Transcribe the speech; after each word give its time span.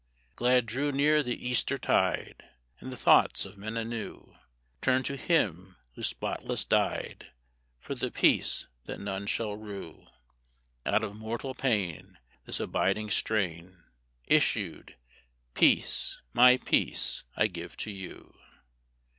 Glad 0.35 0.65
drew 0.65 0.91
near 0.91 1.21
the 1.21 1.47
Easter 1.47 1.77
tide; 1.77 2.41
And 2.79 2.91
the 2.91 2.97
thoughts 2.97 3.45
of 3.45 3.55
men 3.55 3.77
anew 3.77 4.35
Turned 4.81 5.05
to 5.05 5.15
Him 5.15 5.75
who 5.93 6.01
spotless 6.01 6.65
died 6.65 7.31
For 7.79 7.93
the 7.93 8.09
peace 8.09 8.65
that 8.85 8.99
none 8.99 9.27
shall 9.27 9.55
rue. 9.55 10.07
Out 10.87 11.03
of 11.03 11.15
mortal 11.15 11.53
pain 11.53 12.17
This 12.45 12.59
abiding 12.59 13.11
strain 13.11 13.83
Issued: 14.25 14.97
"Peace, 15.53 16.19
my 16.33 16.57
peace, 16.57 17.23
I 17.35 17.45
give 17.45 17.77
to 17.77 17.91
you." 17.91 18.33